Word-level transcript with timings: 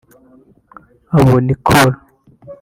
Abo 1.17 1.35
ni 1.45 1.53
Col 1.65 1.89